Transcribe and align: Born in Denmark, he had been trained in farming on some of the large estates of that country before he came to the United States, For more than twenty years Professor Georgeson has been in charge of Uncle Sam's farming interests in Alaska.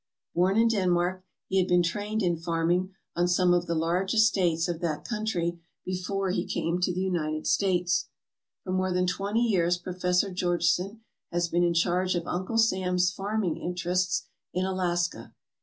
Born 0.33 0.57
in 0.57 0.67
Denmark, 0.67 1.23
he 1.45 1.59
had 1.59 1.67
been 1.67 1.83
trained 1.83 2.23
in 2.23 2.35
farming 2.35 2.95
on 3.15 3.27
some 3.27 3.53
of 3.53 3.67
the 3.67 3.75
large 3.75 4.15
estates 4.15 4.67
of 4.67 4.79
that 4.79 5.05
country 5.07 5.59
before 5.85 6.31
he 6.31 6.43
came 6.47 6.79
to 6.79 6.91
the 6.91 7.01
United 7.01 7.45
States, 7.45 8.09
For 8.63 8.71
more 8.71 8.91
than 8.91 9.05
twenty 9.05 9.43
years 9.47 9.77
Professor 9.77 10.31
Georgeson 10.31 11.01
has 11.31 11.49
been 11.49 11.61
in 11.61 11.75
charge 11.75 12.15
of 12.15 12.25
Uncle 12.25 12.57
Sam's 12.57 13.11
farming 13.13 13.57
interests 13.57 14.25
in 14.55 14.65
Alaska. 14.65 15.35